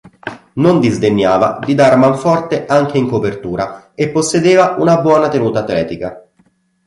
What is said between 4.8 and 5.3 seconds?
buona